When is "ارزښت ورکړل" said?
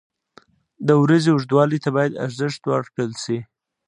2.25-3.11